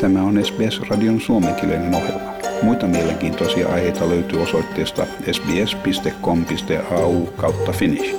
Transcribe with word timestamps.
Tämä 0.00 0.22
on 0.22 0.44
SBS-radion 0.44 1.20
suomenkielinen 1.20 1.94
ohjelma. 1.94 2.32
Muita 2.62 2.86
mielenkiintoisia 2.86 3.68
aiheita 3.68 4.08
löytyy 4.08 4.42
osoitteesta 4.42 5.06
sbs.com.au 5.32 7.26
kautta 7.36 7.72
finnish. 7.72 8.16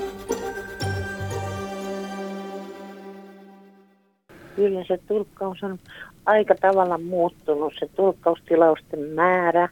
Kyllä 4.56 4.84
se 4.88 5.00
tulkkaus 5.08 5.64
on 5.64 5.80
aika 6.26 6.56
tavalla 6.56 6.98
muuttunut, 6.98 7.74
se 7.80 7.88
tulkkaustilausten 7.96 9.00
määrä 9.00 9.70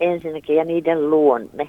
ensinnäkin 0.00 0.56
ja 0.56 0.64
niiden 0.64 1.10
luonne. 1.10 1.68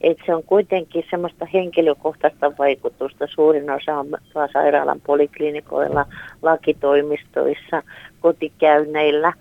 Et 0.00 0.18
se 0.26 0.34
on 0.34 0.42
kuitenkin 0.42 1.04
semmoista 1.10 1.46
henkilökohtaista 1.54 2.52
vaikutusta. 2.58 3.26
Suurin 3.26 3.70
osa 3.70 3.98
on 3.98 4.06
sairaalan 4.52 5.00
poliklinikoilla, 5.06 6.06
lakitoimistoissa, 6.42 7.82
kotikäynneillä. 8.20 9.32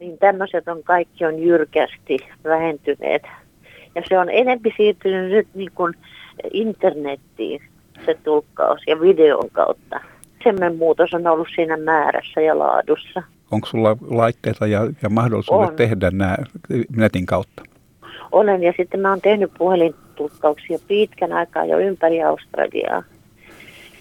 Niin 0.00 0.18
tämmöiset 0.18 0.68
on 0.68 0.82
kaikki 0.82 1.24
on 1.24 1.38
jyrkästi 1.38 2.16
vähentyneet. 2.44 3.22
Ja 3.94 4.02
se 4.08 4.18
on 4.18 4.30
enempi 4.30 4.74
siirtynyt 4.76 5.30
nyt 5.30 5.48
niin 5.54 5.72
kuin 5.74 5.94
internettiin 6.52 7.62
se 8.06 8.16
tulkkaus 8.24 8.80
ja 8.86 9.00
videon 9.00 9.50
kautta. 9.52 10.00
Semmoinen 10.44 10.76
muutos 10.76 11.14
on 11.14 11.26
ollut 11.26 11.48
siinä 11.54 11.76
määrässä 11.76 12.40
ja 12.40 12.58
laadussa. 12.58 13.22
Onko 13.50 13.66
sulla 13.66 13.96
laitteita 14.00 14.66
ja, 14.66 14.80
ja 15.02 15.08
mahdollisuudet 15.08 15.70
on. 15.70 15.76
tehdä 15.76 16.10
nämä 16.10 16.36
netin 16.96 17.26
kautta? 17.26 17.62
Olen 18.32 18.62
ja 18.62 18.72
sitten 18.76 19.00
mä 19.00 19.10
oon 19.10 19.20
tehnyt 19.20 19.50
puhelintulkkauksia 19.58 20.78
pitkän 20.88 21.32
aikaa 21.32 21.64
jo 21.64 21.78
ympäri 21.78 22.22
Australiaa. 22.22 23.02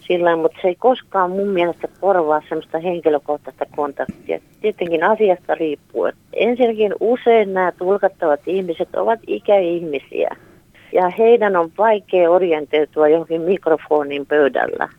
Sillä 0.09 0.35
mutta 0.35 0.57
se 0.61 0.67
ei 0.67 0.75
koskaan 0.75 1.31
mun 1.31 1.47
mielestä 1.47 1.87
korvaa 2.01 2.41
semmoista 2.49 2.79
henkilökohtaista 2.79 3.65
kontaktia. 3.75 4.39
Tietenkin 4.61 5.03
asiasta 5.03 5.55
riippuen. 5.55 6.13
Ensinnäkin 6.33 6.93
usein 6.99 7.53
nämä 7.53 7.71
tulkattavat 7.71 8.39
ihmiset 8.45 8.95
ovat 8.95 9.19
ikäihmisiä. 9.27 10.29
Ja 10.93 11.09
heidän 11.17 11.55
on 11.55 11.71
vaikea 11.77 12.29
orientoitua 12.29 13.07
johonkin 13.07 13.41
mikrofonin 13.41 14.25
pöydällä. 14.25 14.89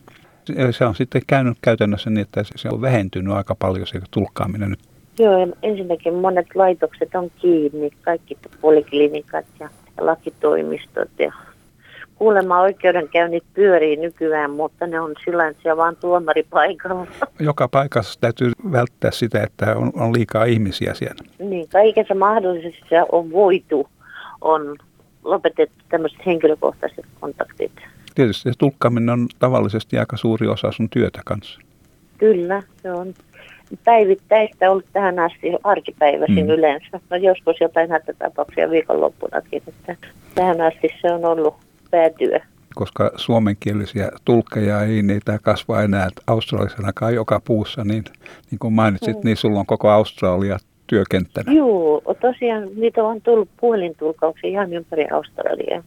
Se 0.71 0.85
on 0.85 0.95
sitten 0.95 1.21
käynyt 1.27 1.57
käytännössä 1.61 2.09
niin, 2.09 2.21
että 2.21 2.43
se 2.55 2.69
on 2.71 2.81
vähentynyt 2.81 3.33
aika 3.33 3.55
paljon 3.55 3.87
se 3.87 3.99
tulkkaaminen 4.11 4.69
nyt 4.69 4.79
Joo, 5.19 5.47
ensinnäkin 5.63 6.13
monet 6.13 6.47
laitokset 6.55 7.15
on 7.15 7.31
kiinni, 7.41 7.91
kaikki 8.01 8.37
poliklinikat 8.61 9.45
ja 9.59 9.69
lakitoimistot 9.99 11.09
ja 11.19 11.33
kuulemma 12.21 12.59
oikeudenkäynnit 12.59 13.43
pyörii 13.53 13.95
nykyään, 13.95 14.51
mutta 14.51 14.87
ne 14.87 14.99
on 14.99 15.13
sillä 15.25 15.53
tavalla 15.53 15.77
vaan 15.77 15.95
tuomari 15.95 16.43
paikalla. 16.43 17.07
Joka 17.39 17.67
paikassa 17.67 18.19
täytyy 18.19 18.51
välttää 18.71 19.11
sitä, 19.11 19.43
että 19.43 19.75
on, 19.75 19.91
on 19.95 20.13
liikaa 20.13 20.45
ihmisiä 20.45 20.93
siellä. 20.93 21.23
Niin, 21.39 21.69
kaikessa 21.69 22.15
mahdollisesti 22.15 22.85
on 23.11 23.31
voitu, 23.31 23.87
on 24.41 24.75
lopetettu 25.23 25.75
tämmöiset 25.89 26.25
henkilökohtaiset 26.25 27.05
kontaktit. 27.19 27.71
Tietysti 28.15 28.49
se 28.49 28.57
tulkkaaminen 28.57 29.09
on 29.09 29.27
tavallisesti 29.39 29.97
aika 29.97 30.17
suuri 30.17 30.47
osa 30.47 30.71
sun 30.71 30.89
työtä 30.89 31.21
kanssa. 31.25 31.59
Kyllä, 32.17 32.63
se 32.81 32.91
on 32.91 33.13
päivittäistä 33.83 34.71
ollut 34.71 34.85
tähän 34.93 35.19
asti 35.19 35.53
arkipäiväisin 35.63 36.45
mm. 36.45 36.49
yleensä. 36.49 36.99
No 37.09 37.17
joskus 37.17 37.61
jotain 37.61 37.89
hätätapauksia 37.89 38.69
viikonloppunakin, 38.69 39.63
että 39.67 39.95
tähän 40.35 40.61
asti 40.61 40.89
se 41.01 41.13
on 41.13 41.25
ollut 41.25 41.70
päätyö. 41.91 42.39
Koska 42.75 43.11
suomenkielisiä 43.15 44.11
tulkkeja 44.25 44.81
ei 44.81 45.01
niitä 45.01 45.39
kasva 45.41 45.81
enää 45.81 46.09
australiasenakaan 46.27 47.15
joka 47.15 47.41
puussa, 47.45 47.83
niin, 47.83 48.03
niin 48.51 48.59
kuin 48.59 48.73
mainitsit, 48.73 49.15
mm. 49.15 49.21
niin 49.23 49.37
sulla 49.37 49.59
on 49.59 49.65
koko 49.65 49.89
Australia 49.89 50.57
työkenttänä. 50.87 51.51
Joo, 51.53 52.01
tosiaan 52.21 52.69
niitä 52.75 53.03
on 53.03 53.21
tullut 53.21 53.49
puhelintulkauksia 53.59 54.49
ihan 54.49 54.73
ympäri 54.73 55.07
Australiaa. 55.09 55.83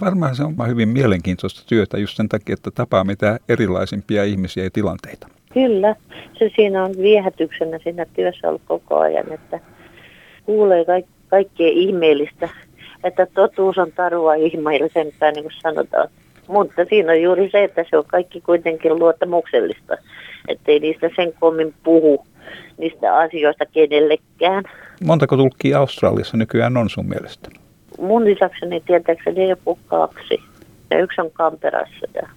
Varmaan 0.00 0.36
se 0.36 0.42
on 0.44 0.54
hyvin 0.68 0.88
mielenkiintoista 0.88 1.62
työtä 1.68 1.98
just 1.98 2.16
sen 2.16 2.28
takia, 2.28 2.52
että 2.52 2.70
tapaa 2.70 3.04
mitä 3.04 3.38
erilaisimpia 3.48 4.24
ihmisiä 4.24 4.64
ja 4.64 4.70
tilanteita. 4.70 5.28
Kyllä, 5.52 5.96
se 6.38 6.50
siinä 6.56 6.84
on 6.84 6.94
viehätyksenä 6.98 7.78
siinä 7.78 8.06
työssä 8.14 8.48
ollut 8.48 8.62
koko 8.64 8.98
ajan, 8.98 9.32
että 9.32 9.60
kuulee 10.44 10.84
kaik- 10.84 11.06
kaikkea 11.28 11.68
ihmeellistä, 11.68 12.48
että 13.04 13.26
totuus 13.34 13.78
on 13.78 13.92
tarua 13.92 14.34
ihmeellisempää, 14.34 15.32
niin 15.32 15.44
kuin 15.44 15.54
sanotaan. 15.62 16.08
Mutta 16.48 16.84
siinä 16.84 17.12
on 17.12 17.22
juuri 17.22 17.50
se, 17.50 17.64
että 17.64 17.84
se 17.90 17.96
on 17.96 18.04
kaikki 18.06 18.40
kuitenkin 18.40 18.98
luottamuksellista, 18.98 19.96
ettei 20.48 20.80
niistä 20.80 21.10
sen 21.16 21.32
kommin 21.40 21.74
puhu 21.84 22.26
niistä 22.78 23.16
asioista 23.16 23.66
kenellekään. 23.66 24.64
Montako 25.04 25.36
tulkkia 25.36 25.78
Australiassa 25.78 26.36
nykyään 26.36 26.76
on 26.76 26.90
sun 26.90 27.08
mielestä? 27.08 27.48
Mun 27.98 28.24
lisäkseni 28.24 28.80
tietääkseni 28.86 29.48
joku 29.48 29.78
kaksi. 29.86 30.38
Ja 30.90 30.98
yksi 30.98 31.20
on 31.20 31.30
Kamperassa 31.30 32.06
ja 32.14 32.28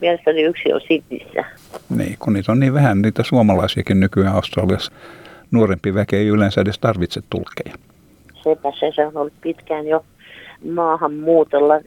mielestäni 0.00 0.42
yksi 0.42 0.72
on 0.72 0.80
Sydneyssä. 0.80 1.44
Niin, 1.96 2.16
kun 2.18 2.32
niitä 2.32 2.52
on 2.52 2.60
niin 2.60 2.74
vähän, 2.74 3.02
niitä 3.02 3.22
suomalaisiakin 3.22 4.00
nykyään 4.00 4.34
Australiassa. 4.34 4.92
Nuorempi 5.50 5.94
väke 5.94 6.16
ei 6.16 6.26
yleensä 6.26 6.60
edes 6.60 6.78
tarvitse 6.78 7.20
tulkkeja. 7.30 7.74
Sepä 8.44 8.72
se, 8.80 8.92
se 8.94 9.06
on 9.06 9.16
ollut 9.16 9.32
pitkään 9.40 9.86
jo 9.86 10.04
maahanmuutolla. 10.74 11.80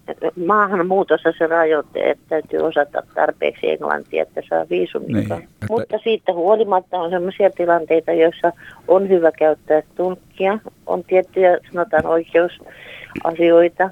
Maahanmuutossa 0.45 1.33
se 1.37 1.47
rajoite, 1.47 2.09
että 2.09 2.23
täytyy 2.29 2.59
osata 2.59 3.03
tarpeeksi 3.15 3.69
englantia, 3.69 4.23
että 4.23 4.41
saa 4.49 4.65
viisumin. 4.69 5.07
Niin, 5.07 5.19
että... 5.19 5.41
Mutta 5.69 5.97
siitä 6.03 6.33
huolimatta 6.33 6.97
on 6.97 7.09
sellaisia 7.09 7.49
tilanteita, 7.49 8.11
joissa 8.11 8.51
on 8.87 9.09
hyvä 9.09 9.31
käyttää 9.31 9.81
tulkkia. 9.95 10.59
On 10.85 11.03
tiettyjä, 11.03 11.57
sanotaan 11.71 12.05
oikeusasioita, 12.05 13.89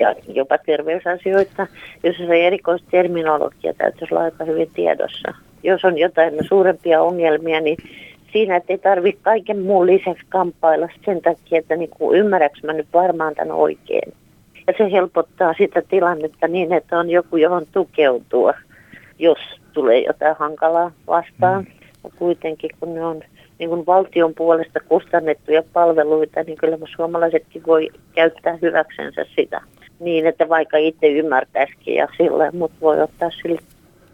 ja 0.00 0.14
jopa 0.28 0.58
terveysasioita, 0.58 1.66
jossa 2.02 2.26
se 2.26 2.46
erikoisterminologia 2.46 3.74
täytyisi 3.74 4.14
olla 4.14 4.24
aika 4.24 4.44
hyvin 4.44 4.70
tiedossa. 4.74 5.34
Jos 5.62 5.84
on 5.84 5.98
jotain 5.98 6.34
suurempia 6.48 7.02
ongelmia, 7.02 7.60
niin 7.60 7.76
siinä, 8.32 8.56
että 8.56 8.72
ei 8.72 8.78
tarvitse 8.78 9.20
kaiken 9.22 9.62
muun 9.62 9.86
lisäksi 9.86 10.26
kamppailla 10.28 10.88
sen 11.04 11.22
takia, 11.22 11.58
että 11.58 11.76
niin 11.76 11.90
kuin 11.90 12.18
ymmärräks 12.18 12.62
mä 12.62 12.72
nyt 12.72 12.88
varmaan 12.92 13.34
tämän 13.34 13.56
oikein. 13.56 14.12
Ja 14.66 14.74
se 14.78 14.92
helpottaa 14.92 15.54
sitä 15.58 15.82
tilannetta 15.82 16.48
niin, 16.48 16.72
että 16.72 16.98
on 16.98 17.10
joku, 17.10 17.36
johon 17.36 17.66
tukeutua, 17.72 18.54
jos 19.18 19.38
tulee 19.72 20.00
jotain 20.00 20.36
hankalaa 20.38 20.92
vastaan. 21.06 21.64
Mm. 21.64 21.70
Ja 22.04 22.10
kuitenkin, 22.18 22.70
kun 22.80 22.94
ne 22.94 23.04
on 23.04 23.22
niin 23.58 23.70
kuin 23.70 23.86
valtion 23.86 24.34
puolesta 24.34 24.80
kustannettuja 24.88 25.62
palveluita, 25.72 26.42
niin 26.42 26.58
kyllä 26.58 26.78
suomalaisetkin 26.96 27.62
voi 27.66 27.88
käyttää 28.14 28.58
hyväksensä 28.62 29.24
sitä 29.36 29.60
niin, 30.00 30.26
että 30.26 30.48
vaikka 30.48 30.76
itse 30.76 31.06
ymmärtäisikin 31.06 31.94
ja 31.94 32.08
sillä, 32.16 32.50
mutta 32.52 32.76
voi 32.80 33.02
ottaa 33.02 33.30
sille 33.30 33.58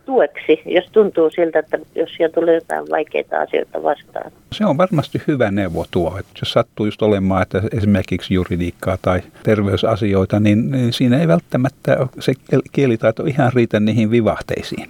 tueksi, 0.07 0.63
jos 0.67 0.85
tuntuu 0.93 1.31
siltä, 1.31 1.59
että 1.59 1.79
jos 1.95 2.11
siellä 2.17 2.35
tulee 2.35 2.55
jotain 2.55 2.85
vaikeita 2.91 3.41
asioita 3.41 3.83
vastaan. 3.83 4.33
Se 4.53 4.67
on 4.67 4.77
varmasti 4.77 5.23
hyvä 5.29 5.51
neuvo 5.51 5.85
tuo, 5.91 6.17
että 6.19 6.33
jos 6.43 6.53
sattuu 6.53 6.87
just 6.87 7.03
olemaan, 7.03 7.43
että 7.43 7.63
esimerkiksi 7.77 8.35
juridiikkaa 8.35 8.99
tai 9.03 9.21
terveysasioita, 9.43 10.41
niin, 10.41 10.71
niin 10.71 10.93
siinä 10.93 11.21
ei 11.21 11.29
välttämättä 11.29 12.07
se 12.19 12.33
kielitaito 12.73 13.25
ihan 13.25 13.53
riitä 13.55 13.81
niihin 13.81 14.11
vivahteisiin. 14.11 14.89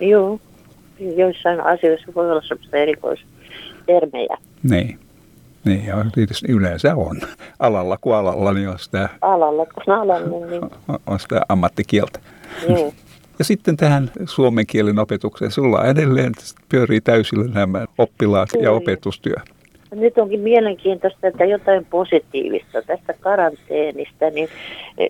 Joo, 0.00 0.40
joissain 1.16 1.60
asioissa 1.60 2.12
voi 2.14 2.30
olla 2.30 2.42
sellaista 2.42 2.76
erikoistermejä. 2.76 4.36
Niin. 4.62 4.98
Niin, 5.64 5.86
ja 5.86 6.04
tietysti 6.14 6.52
yleensä 6.52 6.94
on. 6.96 7.20
Alalla 7.58 7.98
kuin 8.00 8.16
alalla, 8.16 8.52
niin 8.52 8.68
on 8.68 8.78
sitä, 8.78 9.08
alalla 9.20 9.66
kuin 9.66 9.96
alalla, 9.96 10.46
niin. 10.46 10.62
on 11.06 11.20
sitä 11.20 11.40
ammattikieltä. 11.48 12.18
Niin. 12.68 12.92
Ja 13.40 13.44
sitten 13.44 13.76
tähän 13.76 14.10
suomen 14.24 14.66
kielen 14.66 14.98
opetukseen. 14.98 15.50
Sulla 15.50 15.84
edelleen 15.84 16.32
pyörii 16.68 17.00
täysillä 17.00 17.44
nämä 17.54 17.86
oppilaat 17.98 18.48
ja 18.62 18.72
opetustyö. 18.72 19.34
Nyt 19.94 20.18
onkin 20.18 20.40
mielenkiintoista, 20.40 21.26
että 21.26 21.44
jotain 21.44 21.86
positiivista 21.90 22.82
tästä 22.82 23.14
karanteenista, 23.20 24.30
niin 24.30 24.48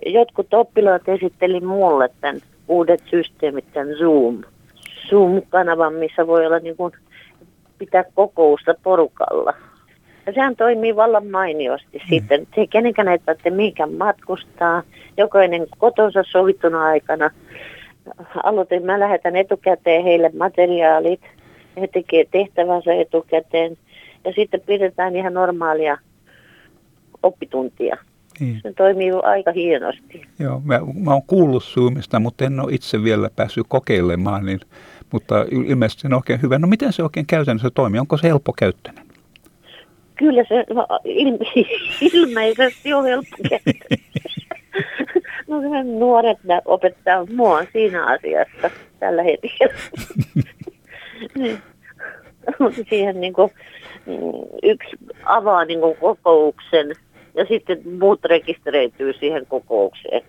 jotkut 0.05 0.53
oppilaat 0.53 1.09
esitteli 1.09 1.59
mulle 1.59 2.09
tämän 2.21 2.41
uudet 2.67 3.03
systeemit, 3.09 3.65
tämän 3.73 3.97
Zoom. 3.97 4.43
Zoom-kanavan, 5.09 5.93
missä 5.93 6.27
voi 6.27 6.45
olla 6.45 6.59
niin 6.59 6.77
kuin 6.77 6.93
pitää 7.77 8.03
kokousta 8.15 8.75
porukalla. 8.83 9.53
Ja 10.25 10.33
sehän 10.33 10.55
toimii 10.55 10.95
vallan 10.95 11.27
mainiosti 11.27 11.97
mm. 11.97 12.09
sitten. 12.09 12.47
Se 12.55 12.67
kenenkään 12.67 13.07
ei 13.07 13.19
tarvitse 13.19 13.49
mihinkään 13.49 13.93
matkustaa. 13.93 14.83
Jokainen 15.17 15.67
kotonsa 15.77 16.23
sovittuna 16.31 16.83
aikana. 16.83 17.29
Aloitin, 18.43 18.85
mä 18.85 18.99
lähetän 18.99 19.35
etukäteen 19.35 20.03
heille 20.03 20.31
materiaalit. 20.37 21.21
He 21.81 21.87
tekee 21.87 22.25
tehtävänsä 22.31 22.93
etukäteen. 22.93 23.77
Ja 24.25 24.33
sitten 24.33 24.61
pidetään 24.65 25.15
ihan 25.15 25.33
normaalia 25.33 25.97
oppituntia. 27.23 27.97
Niin. 28.39 28.59
Se 28.63 28.73
toimii 28.73 29.11
aika 29.23 29.51
hienosti. 29.51 30.21
Joo, 30.39 30.61
mä, 30.65 30.79
mä 31.03 31.11
oon 31.11 31.23
kuullut 31.27 31.63
Zoomista, 31.63 32.19
mutta 32.19 32.45
en 32.45 32.59
ole 32.59 32.73
itse 32.73 33.03
vielä 33.03 33.29
päässyt 33.35 33.65
kokeilemaan, 33.69 34.45
niin, 34.45 34.59
mutta 35.11 35.45
ilmeisesti 35.51 36.01
se 36.01 36.07
on 36.07 36.13
oikein 36.13 36.41
hyvä. 36.41 36.59
No 36.59 36.67
miten 36.67 36.93
se 36.93 37.03
oikein 37.03 37.25
käytännössä 37.25 37.69
toimii? 37.69 37.99
Onko 37.99 38.17
se 38.17 38.27
helppo 38.27 38.53
käyttöinen? 38.53 39.11
kyllä 40.21 40.43
se 40.47 40.73
no, 40.73 40.87
ilme, 41.05 41.37
ilmeisesti 42.13 42.93
on 42.93 43.03
helppo 43.03 43.37
No 45.51 45.83
nuoret 45.83 46.37
opettaa 46.65 47.25
mua 47.35 47.63
siinä 47.73 48.05
asiassa 48.05 48.69
tällä 48.99 49.23
hetkellä. 49.23 49.73
Niin. 51.35 51.57
Siihen 52.89 53.21
niin 53.21 53.33
kuin, 53.33 53.51
mm, 54.05 54.15
yksi 54.63 54.89
avaa 55.25 55.65
niin 55.65 55.79
kuin 55.79 55.97
kokouksen 55.97 56.91
ja 57.33 57.45
sitten 57.45 57.81
muut 57.99 58.25
rekisteröityy 58.25 59.13
siihen 59.13 59.45
kokoukseen. 59.45 60.21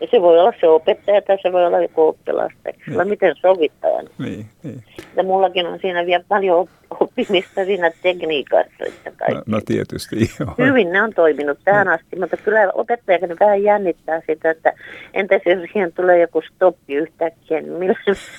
Ja 0.00 0.06
se 0.10 0.22
voi 0.22 0.38
olla 0.38 0.52
se 0.60 0.68
opettaja 0.68 1.22
tai 1.22 1.38
se 1.42 1.52
voi 1.52 1.66
olla 1.66 1.80
joku 1.80 2.02
oppilas 2.02 2.52
niin. 2.64 3.08
miten 3.08 3.34
sovittajan. 3.36 4.08
Niin, 4.18 4.46
niin. 4.62 4.84
Ja 5.16 5.22
mullakin 5.22 5.66
on 5.66 5.78
siinä 5.80 6.06
vielä 6.06 6.24
paljon 6.28 6.68
oppimista 7.18 7.64
siinä 7.64 7.90
tekniikassa. 8.02 8.84
No, 9.30 9.42
no 9.46 9.60
tietysti, 9.66 10.16
joo. 10.40 10.54
Hyvin 10.58 10.92
ne 10.92 11.02
on 11.02 11.14
toiminut 11.14 11.58
tähän 11.64 11.88
asti, 11.88 12.16
mutta 12.20 12.36
kyllä 12.36 12.72
opettajakin 12.74 13.36
vähän 13.40 13.62
jännittää 13.62 14.20
sitä, 14.26 14.50
että 14.50 14.72
entäs 15.14 15.42
jos 15.46 15.58
siihen 15.72 15.92
tulee 15.92 16.20
joku 16.20 16.42
stoppi 16.54 16.94
yhtäkkiä, 16.94 17.60
niin 17.60 17.72
millä, 17.72 17.98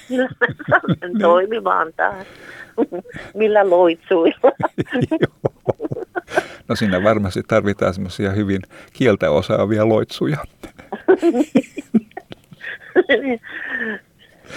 millä 0.09 0.29
mä 0.39 0.47
saan 0.69 0.95
sen 1.00 1.09
niin. 1.13 1.21
toimimaan 1.21 1.94
taas? 1.95 2.27
millä 3.33 3.69
loitsuilla? 3.69 4.51
no 6.68 6.75
siinä 6.75 7.03
varmasti 7.03 7.44
tarvitaan 7.47 7.94
semmoisia 7.94 8.31
hyvin 8.31 8.62
kieltä 8.94 9.31
osaavia 9.31 9.89
loitsuja. 9.89 10.38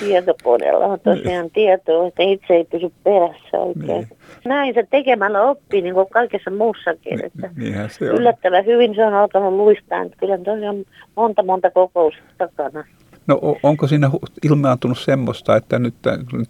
Tietokoneella 0.01 0.87
on 0.87 1.01
tosiaan 1.01 1.43
niin. 1.43 1.51
tietoa, 1.51 2.07
että 2.07 2.23
itse 2.23 2.55
ei 2.55 2.65
pysy 2.65 2.93
perässä 3.05 3.59
oikein. 3.59 3.87
Niin. 3.87 4.09
Näin 4.45 4.75
se 4.75 4.87
tekemällä 4.91 5.43
oppii 5.43 5.83
niin 5.83 5.95
kuin 5.95 6.07
kaikessa 6.11 6.51
muussakin. 6.51 7.19
Niin, 7.19 7.25
että 7.25 7.89
se 7.89 8.11
on. 8.11 8.17
Yllättävän 8.17 8.67
hyvin 8.67 8.95
se 8.95 9.05
on 9.05 9.15
alkanut 9.15 9.55
luistaa. 9.55 10.03
Että 10.03 10.17
kyllä 10.17 10.39
tosiaan 10.39 10.77
monta 11.17 11.43
monta 11.43 11.71
kokousta 11.71 12.23
takana. 12.39 12.85
No 13.27 13.41
onko 13.63 13.87
siinä 13.87 14.11
ilmaantunut 14.45 14.99
semmoista, 14.99 15.57
että 15.57 15.79
nyt, 15.79 15.95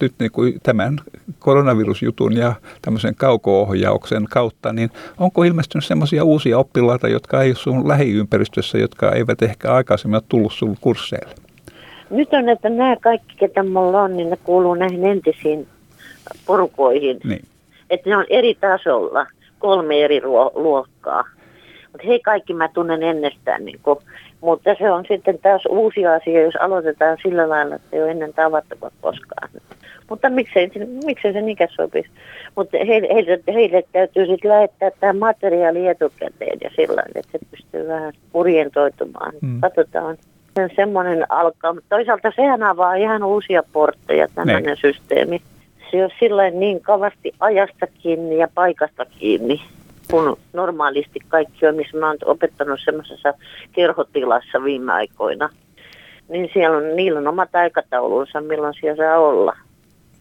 nyt 0.01 0.15
niin 0.19 0.31
kuin 0.31 0.55
tämän 0.63 0.99
koronavirusjutun 1.39 2.37
ja 2.37 2.53
tämmöisen 2.83 3.15
kauko-ohjauksen 3.15 4.25
kautta, 4.31 4.73
niin 4.73 4.91
onko 5.19 5.45
ilmestynyt 5.45 5.85
semmoisia 5.85 6.25
uusia 6.25 6.59
oppilaita, 6.59 7.09
jotka 7.09 7.43
ei 7.43 7.51
ole 7.51 7.57
sun 7.57 7.89
lähiympäristössä, 7.89 8.79
jotka 8.79 9.13
eivät 9.13 9.43
ehkä 9.43 9.73
aikaisemmin 9.73 10.17
ole 10.17 10.23
tullut 10.29 10.53
sun 10.53 10.77
kursseille? 10.81 11.35
Nyt 12.11 12.33
on, 12.33 12.49
että 12.49 12.69
nämä 12.69 12.97
kaikki, 12.97 13.35
ketä 13.37 13.63
mulla 13.63 14.03
on, 14.03 14.17
niin 14.17 14.31
ne 14.31 14.37
kuuluu 14.45 14.75
näihin 14.75 15.05
entisiin 15.05 15.67
porukoihin. 16.47 17.19
Niin. 17.25 17.43
Että 17.91 18.11
ne 18.11 18.17
on 18.17 18.27
eri 18.31 18.55
tasolla, 18.55 19.27
kolme 19.59 20.05
eri 20.05 20.21
luokkaa. 20.55 21.25
Mutta 21.93 22.07
hei 22.07 22.21
kaikki 22.21 22.55
mä 22.55 22.69
tunnen 22.69 23.03
ennestään. 23.03 23.65
Niin 23.65 23.81
kun, 23.83 24.03
mutta 24.41 24.75
se 24.79 24.91
on 24.91 25.05
sitten 25.09 25.39
taas 25.39 25.67
uusi 25.69 26.07
asia, 26.07 26.43
jos 26.43 26.57
aloitetaan 26.57 27.19
sillä 27.23 27.49
lailla, 27.49 27.75
että 27.75 27.89
ei 27.93 28.03
ole 28.03 28.11
ennen 28.11 28.35
tavattu 28.35 28.77
koskaan. 29.01 29.51
Mutta 30.11 30.31
miksei, 30.31 30.71
miksei 31.05 31.33
se 31.33 31.41
niinkään 31.41 31.71
sopisi. 31.77 32.09
Mutta 32.57 32.77
heille, 32.87 33.09
heille, 33.15 33.41
heille 33.55 33.83
täytyy 33.93 34.27
sitten 34.27 34.51
lähettää 34.51 34.91
tämä 35.01 35.13
materiaali 35.13 35.89
etukäteen 35.89 36.59
ja 36.65 36.71
sillä 36.77 37.03
että 37.15 37.33
se 37.33 37.39
pystyy 37.51 37.89
vähän 37.89 38.13
purjentoitumaan. 38.33 39.33
Mm. 39.41 39.61
Katsotaan. 39.61 40.17
Semmoinen 40.77 41.27
alkaa, 41.29 41.75
mutta 41.75 41.97
toisaalta 41.97 42.33
sehän 42.37 42.63
avaa 42.63 42.95
ihan 42.95 43.25
uusia 43.25 43.63
portteja, 43.73 44.29
tämmöinen 44.35 44.77
systeemi. 44.77 45.43
Se 45.91 46.05
on 46.05 46.11
sillä 46.19 46.51
niin 46.51 46.81
kavasti 46.81 47.33
ajasta 47.41 47.87
kiinni 48.03 48.39
ja 48.39 48.49
paikasta 48.55 49.05
kiinni 49.05 49.61
kun 50.11 50.37
normaalisti 50.53 51.21
kaikki 51.29 51.67
on, 51.67 51.75
missä 51.75 51.97
mä 51.97 52.07
oon 52.07 52.17
opettanut 52.25 52.81
semmoisessa 52.85 53.35
kerhotilassa 53.73 54.65
viime 54.65 54.93
aikoina. 54.93 55.49
Niin 56.29 56.51
siellä 56.53 56.77
on, 56.77 56.97
niillä 56.97 57.19
on 57.19 57.29
omat 57.29 57.55
aikataulunsa, 57.55 58.41
milloin 58.41 58.75
siellä 58.81 58.97
saa 58.97 59.19
olla. 59.19 59.57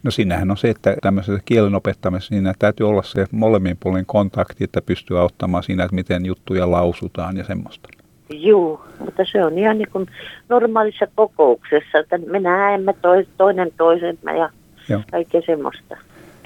No 0.04 0.12
siinähän 0.12 0.52
on 0.52 0.58
se, 0.58 0.70
että 0.70 0.96
tämmöisessä 1.02 1.42
kielen 1.46 1.76
opettamisessa 1.76 2.30
siinä 2.30 2.54
täytyy 2.60 2.88
olla 2.88 3.04
se 3.04 3.26
molemmin 3.32 3.78
puolin 3.80 4.06
kontakti, 4.06 4.64
että 4.64 4.82
pystyy 4.82 5.20
auttamaan 5.20 5.64
siinä, 5.64 5.84
että 5.84 5.96
miten 5.96 6.26
juttuja 6.26 6.72
lausutaan 6.72 7.38
ja 7.38 7.44
semmoista. 7.44 7.90
Joo, 8.30 8.86
mutta 9.00 9.24
se 9.32 9.46
on 9.46 9.58
ihan 9.58 9.78
niin 9.78 9.90
kuin 9.92 10.08
normaalissa 10.50 11.08
kokouksessa, 11.16 12.00
että 12.00 12.18
me 12.18 12.40
näemme 12.40 12.94
toinen 13.38 13.72
toisemme 13.78 14.38
ja 14.38 14.50
Joo. 14.90 15.02
kaikkea 15.12 15.42
semmoista. 15.46 15.98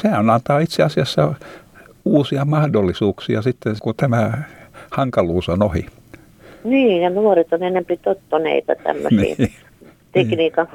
Sehän 0.02 0.30
antaa 0.30 0.60
itse 0.60 0.84
asiassa 0.84 1.34
uusia 2.06 2.46
mahdollisuuksia 2.46 3.42
sitten, 3.42 3.76
kun 3.82 3.96
tämä 3.98 4.32
hankaluus 4.92 5.50
on 5.50 5.64
ohi. 5.64 5.86
Niin, 6.64 7.02
ja 7.02 7.10
nuoret 7.10 7.54
on 7.54 7.64
enemmän 7.64 7.98
tottuneita 8.04 8.76
tämmöisiin. 8.76 9.36
Niin 9.38 9.54
tekniikan 10.14 10.68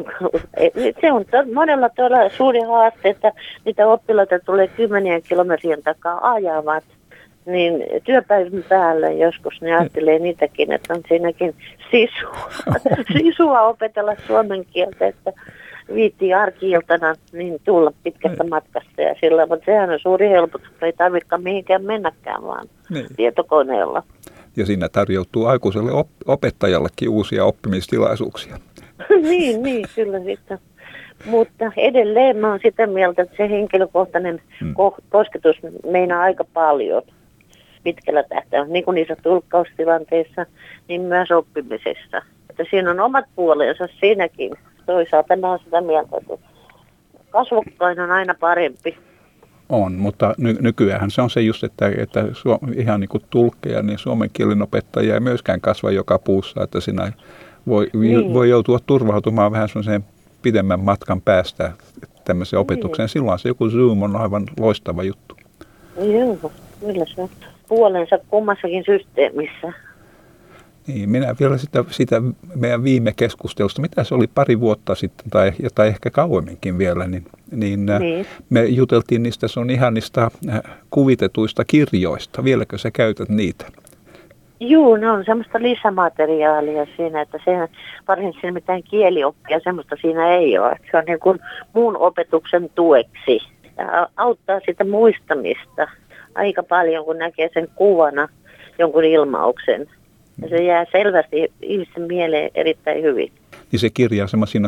Se 1.01 1.13
on 1.13 1.25
monella 1.55 1.89
todella 1.89 2.31
suuri 2.37 2.61
haaste, 2.61 3.09
että 3.09 3.33
niitä 3.65 3.87
oppilaita 3.87 4.39
tulee 4.39 4.69
kymmenien 4.69 5.23
kilometrien 5.23 5.83
takaa 5.83 6.31
ajavat. 6.33 6.85
Niin 7.49 7.85
työpäivän 8.05 8.65
päällä 8.69 9.11
joskus 9.11 9.61
ne 9.61 9.77
ajattelee 9.77 10.19
niitäkin, 10.19 10.73
että 10.73 10.95
on 10.95 11.03
siinäkin 11.09 11.55
sisua, 11.91 12.51
sisua 13.19 13.61
opetella 13.61 14.13
suomen 14.27 14.65
kieltä, 14.65 15.07
että 15.07 15.33
viitti 15.95 16.35
arkiiltana 16.35 17.15
niin 17.33 17.61
tulla 17.65 17.93
pitkästä 18.03 18.43
niin. 18.43 18.51
matkasta 18.51 19.03
ja 19.03 19.15
sillä, 19.21 19.47
mutta 19.47 19.65
sehän 19.65 19.91
on 19.91 19.99
suuri 20.03 20.29
helpotus, 20.29 20.69
ei 20.83 20.93
tarvitse 20.93 21.39
mihinkään 21.39 21.85
mennäkään 21.85 22.43
vaan 22.43 22.67
niin. 22.91 23.07
tietokoneella. 23.17 24.03
Ja 24.57 24.67
siinä 24.67 24.89
tarjoutuu 24.89 25.47
aikuiselle 25.47 25.93
op- 25.93 26.09
opettajallekin 26.27 27.09
uusia 27.09 27.45
oppimistilaisuuksia. 27.45 28.57
niin, 29.29 29.63
niin, 29.63 29.87
kyllä 29.95 30.21
sitten. 30.21 30.59
Mutta 31.27 31.73
edelleen 31.77 32.37
mä 32.37 32.51
oon 32.51 32.61
sitä 32.63 32.87
mieltä, 32.87 33.23
että 33.23 33.37
se 33.37 33.51
henkilökohtainen 33.51 34.43
hmm. 34.61 34.71
ko- 34.71 35.03
kosketus 35.09 35.57
meinaa 35.91 36.23
aika 36.23 36.45
paljon 36.45 37.03
pitkällä 37.89 38.23
tähtäimellä, 38.23 38.73
niin 38.73 38.85
kuin 38.85 38.95
niissä 38.95 39.17
tulkkaustilanteissa, 39.23 40.47
niin 40.89 41.01
myös 41.01 41.31
oppimisessa. 41.31 42.23
Että 42.51 42.65
siinä 42.71 42.91
on 42.91 43.01
omat 43.01 43.25
puolensa 43.37 43.89
siinäkin. 44.01 44.53
Toisaalta 44.87 45.37
mä 45.37 45.49
oon 45.51 45.59
sitä 45.65 45.81
mieltä, 45.81 46.17
että 46.17 46.49
kasvokkain 47.31 48.01
on 48.01 48.11
aina 48.11 48.35
parempi. 48.41 48.99
On, 49.69 49.93
mutta 49.93 50.35
ny- 50.39 50.57
nykyään 50.61 51.11
se 51.11 51.23
on 51.23 51.31
se 51.31 51.41
just, 51.41 51.65
että, 51.65 51.93
että 51.99 52.25
suom- 52.33 52.73
ihan 52.77 53.01
niin 53.01 53.09
kuin 53.09 53.23
tulkkeja, 53.31 53.83
niin 53.83 53.99
suomen 53.99 54.31
kielen 54.33 54.63
opettajia 54.63 55.15
ei 55.15 55.21
myöskään 55.21 55.61
kasva 55.61 55.91
joka 55.91 56.19
puussa, 56.19 56.63
että 56.63 56.81
siinä 56.81 57.13
voi, 57.67 57.91
niin. 57.95 58.35
voi 58.35 58.51
joutua 58.51 58.79
turvautumaan 58.87 59.53
vähän 59.53 59.69
sellaiseen 59.69 60.05
pidemmän 60.43 60.81
matkan 60.81 61.21
päästä 61.21 61.73
tämmöiseen 62.25 62.61
opetukseen. 62.61 63.05
Niin. 63.05 63.13
Silloin 63.13 63.39
se 63.39 63.49
joku 63.49 63.71
Zoom 63.71 64.03
on 64.03 64.17
aivan 64.17 64.45
loistava 64.61 65.03
juttu. 65.03 65.37
Joo, 65.97 66.53
kyllä 66.81 67.05
se 67.15 67.23
on. 67.23 67.29
Puolensa 67.69 68.19
kummassakin 68.29 68.85
systeemissä. 68.87 69.73
Niin, 70.87 71.11
minä 71.11 71.35
vielä 71.41 71.59
sitä, 71.59 71.85
sitä 71.91 72.23
meidän 72.55 72.85
viime 72.85 73.13
keskustelusta, 73.17 73.83
mitä 73.83 74.05
se 74.05 74.15
oli 74.15 74.27
pari 74.27 74.61
vuotta 74.61 74.95
sitten 74.95 75.31
tai, 75.31 75.53
tai 75.75 75.89
ehkä 75.89 76.11
kauemminkin 76.11 76.79
vielä, 76.79 77.07
niin, 77.07 77.25
niin, 77.51 77.91
äh, 77.91 78.01
niin. 78.01 78.27
me 78.51 78.65
juteltiin 78.65 79.23
niistä 79.23 79.49
sun 79.49 79.71
ihanista 79.71 80.31
äh, 80.49 80.61
kuvitetuista 80.91 81.65
kirjoista. 81.65 82.45
Vieläkö 82.45 82.79
sä 82.79 82.91
käytät 82.91 83.29
niitä? 83.29 83.65
Joo, 84.61 84.97
ne 84.97 85.11
on 85.11 85.25
semmoista 85.25 85.63
lisämateriaalia 85.63 86.87
siinä, 86.97 87.21
että 87.21 87.39
se 87.45 87.69
varsinaisesti 88.09 88.53
mitään 88.53 88.83
kielioppia, 88.83 89.61
semmoista 89.65 89.97
siinä 90.01 90.35
ei 90.37 90.59
ole. 90.59 90.77
Se 90.91 90.97
on 90.97 91.05
niin 91.07 91.21
kuin 91.21 91.39
muun 91.73 91.97
opetuksen 91.97 92.71
tueksi. 92.75 93.39
Ja 93.79 94.09
auttaa 94.17 94.61
sitä 94.67 94.85
muistamista 94.85 95.89
aika 96.35 96.63
paljon, 96.63 97.05
kun 97.05 97.19
näkee 97.19 97.51
sen 97.55 97.69
kuvana 97.75 98.29
jonkun 98.79 99.05
ilmauksen. 99.05 99.87
Ja 100.43 100.49
se 100.49 100.65
jää 100.65 100.85
selvästi 100.93 101.53
ihmisten 101.63 102.03
mieleen 102.03 102.51
erittäin 102.55 103.03
hyvin. 103.03 103.33
Niin 103.73 103.81
se 103.81 103.91
kirja 103.91 104.23
on 104.23 104.29
semmoisia 104.29 104.61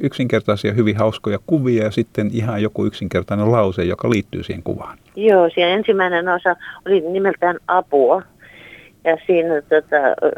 yksinkertaisia, 0.00 0.72
hyvin 0.72 0.96
hauskoja 0.96 1.38
kuvia 1.46 1.84
ja 1.84 1.90
sitten 1.90 2.30
ihan 2.32 2.62
joku 2.62 2.86
yksinkertainen 2.86 3.52
lause, 3.52 3.84
joka 3.84 4.10
liittyy 4.10 4.42
siihen 4.42 4.62
kuvaan. 4.62 4.98
Joo, 5.16 5.50
siellä 5.54 5.74
ensimmäinen 5.74 6.28
osa 6.28 6.56
oli 6.86 7.00
nimeltään 7.00 7.56
apua. 7.68 8.22
Ja 9.04 9.16
siinä 9.26 9.62
tota, 9.62 10.30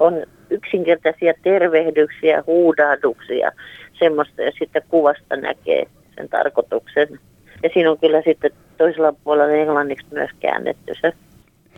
on 0.00 0.22
yksinkertaisia 0.50 1.34
tervehdyksiä, 1.42 2.44
huudahduksia, 2.46 3.52
semmoista, 3.98 4.42
ja 4.42 4.52
sitten 4.58 4.82
kuvasta 4.88 5.36
näkee 5.36 5.86
sen 6.16 6.28
tarkoituksen. 6.28 7.08
Ja 7.62 7.70
siinä 7.74 7.90
on 7.90 7.98
kyllä 7.98 8.22
sitten 8.24 8.50
toisella 8.82 9.12
puolella 9.24 9.54
englanniksi 9.54 10.06
myös 10.10 10.30
käännetty 10.40 10.94
se. 11.00 11.12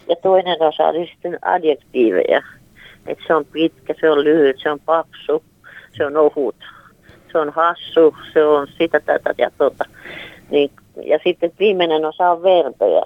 Ja 0.08 0.16
toinen 0.22 0.62
osa 0.62 0.84
oli 0.84 1.06
sitten 1.12 1.38
adjektiiveja. 1.42 2.42
Että 3.06 3.24
se 3.26 3.34
on 3.34 3.44
pitkä, 3.44 3.94
se 4.00 4.10
on 4.10 4.24
lyhyt, 4.24 4.56
se 4.62 4.70
on 4.70 4.80
paksu, 4.80 5.44
se 5.96 6.06
on 6.06 6.16
ohut, 6.16 6.56
se 7.32 7.38
on 7.38 7.50
hassu, 7.50 8.16
se 8.32 8.44
on 8.44 8.66
sitä 8.78 9.00
tätä 9.00 9.34
ja 9.38 9.50
tota. 9.58 9.84
Niin, 10.50 10.70
ja 11.04 11.18
sitten 11.24 11.52
viimeinen 11.58 12.04
osa 12.04 12.30
on 12.30 12.42
vertoja. 12.42 13.02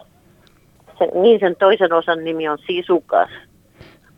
se, 0.98 1.08
niin 1.14 1.40
sen 1.40 1.56
toisen 1.56 1.92
osan 1.92 2.24
nimi 2.24 2.48
on 2.48 2.58
Sisukas, 2.66 3.30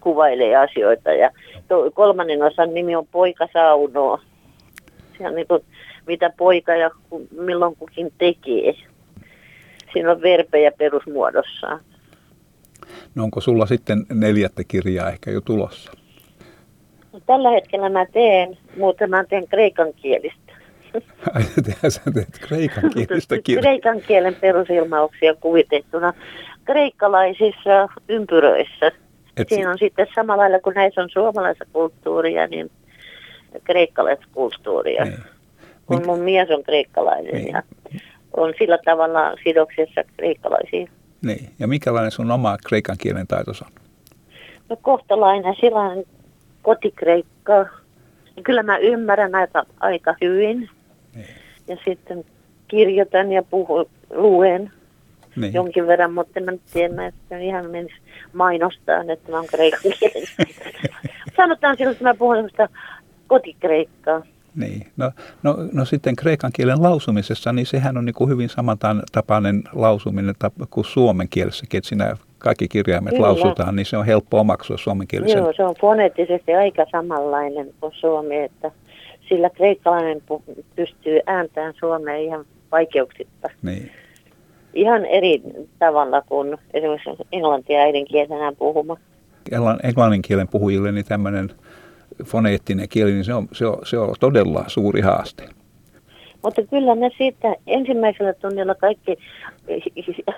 kuvailee 0.00 0.56
asioita. 0.56 1.12
Ja 1.12 1.30
to, 1.68 1.90
kolmannen 1.94 2.42
osan 2.42 2.74
nimi 2.74 2.96
on 2.96 3.06
Poika 3.06 3.48
saunoo. 3.52 4.20
Se 5.18 5.26
on 5.26 5.34
niin 5.34 5.46
kuin, 5.46 5.62
mitä 6.06 6.30
poika 6.38 6.74
ja 6.74 6.90
milloin 7.40 7.76
kukin 7.76 8.12
tekee. 8.18 8.89
Siinä 9.92 10.10
on 10.10 10.22
verpejä 10.22 10.72
perusmuodossaan. 10.78 11.80
No 13.14 13.24
onko 13.24 13.40
sulla 13.40 13.66
sitten 13.66 14.06
neljättä 14.12 14.62
kirjaa 14.68 15.10
ehkä 15.10 15.30
jo 15.30 15.40
tulossa? 15.40 15.92
No, 17.12 17.20
tällä 17.26 17.50
hetkellä 17.50 17.88
mä 17.88 18.06
teen, 18.06 18.58
mutta 18.76 19.06
mä 19.06 19.24
teen 19.24 19.48
kreikan 19.48 19.92
kielistä. 19.96 20.52
Ai, 21.34 21.42
sä 21.88 22.00
teet 22.14 22.38
kreikan 22.40 22.90
kielistä 22.94 23.38
kirjaa. 23.42 23.62
Kreikan 23.62 24.00
kielen 24.00 24.34
perusilmauksia 24.34 25.34
kuvitettuna 25.34 26.12
kreikkalaisissa 26.64 27.88
ympyröissä. 28.08 28.92
Et 29.36 29.48
Siinä 29.48 29.70
on 29.70 29.78
sitten 29.78 30.06
samalla 30.14 30.42
lailla 30.42 30.58
kuin 30.58 30.74
näissä 30.74 31.02
on 31.02 31.10
suomalaista 31.10 31.64
kulttuuria, 31.72 32.46
niin 32.46 32.70
kreikkalaista 33.64 34.26
kulttuuria. 34.32 35.04
Niin. 35.04 35.18
Kun 35.86 36.06
mun 36.06 36.20
mies 36.20 36.50
on 36.50 36.62
kreikkalainen 36.62 37.34
niin. 37.34 37.48
ja 37.48 37.62
on 38.36 38.54
sillä 38.58 38.78
tavalla 38.84 39.36
sidoksessa 39.44 40.04
kreikkalaisiin. 40.16 40.88
Niin. 41.22 41.50
Ja 41.58 41.68
minkälainen 41.68 42.10
sun 42.10 42.30
oma 42.30 42.56
kreikan 42.68 42.96
kielen 42.98 43.26
taitos 43.26 43.62
on? 43.62 43.68
No 44.68 44.76
kohtalainen, 44.82 45.54
sellainen 45.60 46.04
kotikreikka. 46.62 47.66
Kyllä 48.42 48.62
mä 48.62 48.78
ymmärrän 48.78 49.34
aika, 49.34 49.62
aika 49.80 50.14
hyvin. 50.20 50.68
Niin. 51.14 51.26
Ja 51.68 51.76
sitten 51.84 52.24
kirjoitan 52.68 53.32
ja 53.32 53.42
puhun, 53.42 53.86
luen 54.10 54.72
niin. 55.36 55.54
jonkin 55.54 55.86
verran, 55.86 56.12
mutta 56.12 56.40
mä 56.40 56.52
tiedän, 56.72 57.00
että 57.00 57.38
ihan 57.38 57.70
menisi 57.70 57.94
mainostaa, 58.32 59.04
että 59.08 59.30
mä 59.30 59.36
oon 59.36 59.46
kreikan 59.46 59.80
kielen. 59.98 60.28
Sanotaan 61.36 61.76
silloin, 61.76 61.92
että 61.92 62.04
mä 62.04 62.14
puhun 62.14 62.36
sellaista 62.36 62.68
kotikreikkaa. 63.26 64.22
Niin. 64.54 64.86
No, 64.96 65.10
no, 65.42 65.56
no 65.72 65.84
sitten 65.84 66.16
kreikan 66.16 66.50
kielen 66.52 66.82
lausumisessa, 66.82 67.52
niin 67.52 67.66
sehän 67.66 67.96
on 67.96 68.04
niin 68.04 68.14
kuin 68.14 68.30
hyvin 68.30 68.48
samantapainen 68.48 69.62
lausuminen 69.72 70.34
kuin 70.70 70.84
suomen 70.84 71.28
kielessäkin, 71.28 71.78
että 71.78 71.88
siinä 71.88 72.16
kaikki 72.38 72.68
kirjaimet 72.68 73.14
Kyllä. 73.14 73.26
lausutaan, 73.26 73.76
niin 73.76 73.86
se 73.86 73.96
on 73.96 74.06
helppo 74.06 74.40
omaksua 74.40 74.76
suomen 74.76 75.06
kielessä. 75.06 75.38
Joo, 75.38 75.52
se 75.56 75.64
on 75.64 75.74
foneettisesti 75.80 76.54
aika 76.54 76.86
samanlainen 76.92 77.74
kuin 77.80 77.92
suomi, 77.94 78.36
että 78.36 78.70
sillä 79.28 79.50
kreikkalainen 79.50 80.22
pystyy 80.76 81.20
ääntämään 81.26 81.74
suomeen 81.80 82.22
ihan 82.22 82.44
vaikeuksitta. 82.72 83.50
Niin. 83.62 83.90
Ihan 84.74 85.04
eri 85.04 85.42
tavalla 85.78 86.22
kuin 86.22 86.58
esimerkiksi 86.74 87.10
englantia 87.32 87.80
äidinkielenä 87.80 88.52
puhuma. 88.58 88.96
Englannin 89.82 90.22
kielen 90.22 90.48
puhujille 90.48 90.92
niin 90.92 91.04
tämmöinen 91.04 91.50
foneettinen 92.24 92.88
kieli, 92.88 93.12
niin 93.12 93.24
se 93.24 93.34
on, 93.34 93.48
se 93.52 93.66
on, 93.66 93.78
se 93.86 93.98
on 93.98 94.14
todella 94.20 94.64
suuri 94.66 95.00
haaste. 95.00 95.48
Mutta 96.42 96.62
kyllä 96.70 96.94
ne 96.94 97.10
siitä 97.18 97.54
ensimmäisellä 97.66 98.32
tunnilla 98.32 98.74
kaikki 98.74 99.16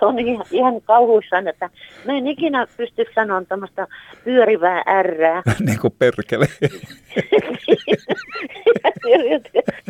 on 0.01 0.19
ihan, 0.19 0.47
ihan 0.51 0.81
kauhuissaan, 0.81 1.49
että 1.49 1.71
mä 2.07 2.13
en 2.13 2.27
ikinä 2.27 2.67
pysty 2.77 3.05
sanomaan 3.15 3.47
tämmöistä 3.47 3.87
pyörivää 4.25 4.83
ärrää. 4.87 5.43
niin 5.67 5.81
kuin 5.81 5.95
perkele. 5.99 6.47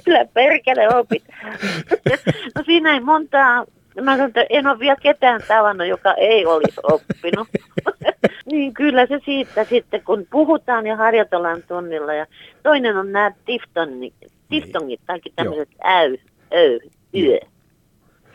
kyllä 0.04 0.24
perkele 0.24 0.96
opit. 0.96 1.24
no 2.54 2.62
siinä 2.64 2.94
ei 2.94 3.00
montaa 3.00 3.64
Mä 4.00 4.12
sanon, 4.12 4.28
että 4.28 4.46
en 4.50 4.66
ole 4.66 4.78
vielä 4.78 4.96
ketään 5.02 5.40
tavannut, 5.48 5.86
joka 5.86 6.14
ei 6.14 6.46
olisi 6.46 6.80
oppinut. 6.82 7.48
niin 8.52 8.74
kyllä 8.74 9.06
se 9.06 9.20
siitä 9.24 9.64
sitten, 9.64 10.02
kun 10.04 10.26
puhutaan 10.30 10.86
ja 10.86 10.96
harjoitellaan 10.96 11.62
tunnilla. 11.68 12.14
Ja 12.14 12.26
toinen 12.62 12.96
on 12.96 13.12
nämä 13.12 13.32
tiftongit, 13.44 14.14
tiftongit 14.48 15.00
tai 15.06 15.20
tämmöiset 15.36 15.68
äy, 15.84 16.16
öy, 16.54 16.78
yö. 17.14 17.38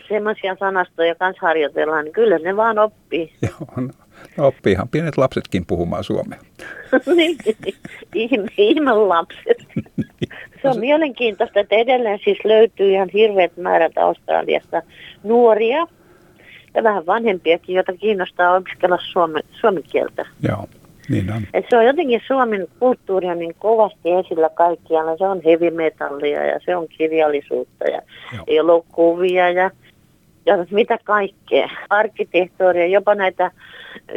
Semmoisia 0.07 0.55
sanastoja 0.59 1.15
kanssa 1.15 1.47
harjoitellaan, 1.47 2.05
niin 2.05 2.13
kyllä 2.13 2.39
ne 2.39 2.55
vaan 2.55 2.79
oppii. 2.79 3.33
Joo, 3.41 3.87
no, 3.87 3.93
no 4.37 4.47
oppiihan 4.47 4.89
pienet 4.89 5.17
lapsetkin 5.17 5.65
puhumaan 5.65 6.03
suomea. 6.03 6.39
niin, 7.15 7.37
ihme, 8.15 8.47
ihme 8.57 8.93
lapset. 8.93 9.57
Se 10.61 10.69
on 10.69 10.79
mielenkiintoista, 10.79 11.59
että 11.59 11.75
edelleen 11.75 12.19
siis 12.23 12.37
löytyy 12.43 12.91
ihan 12.91 13.09
hirveät 13.13 13.57
määrät 13.57 13.97
Australiasta 13.97 14.81
nuoria 15.23 15.87
ja 16.75 16.83
vähän 16.83 17.05
vanhempiakin, 17.05 17.75
joita 17.75 17.93
kiinnostaa 17.93 18.55
opiskella 18.55 18.97
suomen, 19.11 19.43
suomen 19.51 19.83
kieltä. 19.83 20.25
Joo, 20.47 20.67
niin 21.09 21.33
on. 21.33 21.41
Et 21.53 21.65
se 21.69 21.77
on 21.77 21.85
jotenkin 21.85 22.21
Suomen 22.27 22.67
kulttuuri 22.79 23.27
on 23.27 23.39
niin 23.39 23.55
kovasti 23.59 24.11
esillä 24.11 24.49
kaikkialla. 24.49 25.17
Se 25.17 25.27
on 25.27 25.41
heavy 25.45 25.69
metallia 25.69 26.45
ja 26.45 26.59
se 26.65 26.75
on 26.75 26.87
kirjallisuutta 26.87 27.85
ja 27.85 28.01
Joo. 28.35 28.43
elokuvia 28.47 29.49
ja, 29.49 29.71
ja 30.47 30.65
mitä 30.71 30.97
kaikkea. 31.03 31.69
Arkkitehtuuria, 31.89 32.87
jopa 32.87 33.15
näitä 33.15 33.51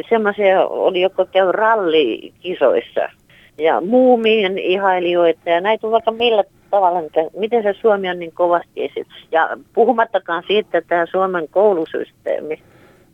semmoisia 0.09 0.65
oli, 0.65 1.01
jotka 1.01 1.25
käy 1.25 1.51
rallikisoissa 1.51 3.09
ja 3.57 3.81
muumien 3.81 4.57
ihailijoita 4.57 5.49
ja 5.49 5.61
näitä 5.61 5.87
on 5.87 5.91
vaikka 5.91 6.11
millä 6.11 6.43
tavalla, 6.69 6.99
miten 7.37 7.63
se 7.63 7.73
Suomi 7.81 8.09
on 8.09 8.19
niin 8.19 8.31
kovasti 8.31 8.71
esillä. 8.75 9.13
Ja 9.31 9.57
puhumattakaan 9.73 10.43
siitä, 10.47 10.77
että 10.77 10.89
tämä 10.89 11.05
Suomen 11.05 11.47
koulusysteemi. 11.47 12.61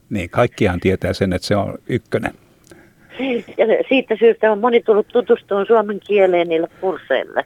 Niin, 0.09 0.29
kaikkihan 0.29 0.79
tietää 0.79 1.13
sen, 1.13 1.33
että 1.33 1.47
se 1.47 1.55
on 1.55 1.77
ykkönen. 1.89 2.31
Ja 3.57 3.65
siitä 3.89 4.15
syystä 4.19 4.51
on 4.51 4.59
moni 4.59 4.81
tullut 4.81 5.07
tutustumaan 5.07 5.67
suomen 5.67 5.99
kieleen 6.07 6.49
niille 6.49 6.67
kursseille. 6.81 7.45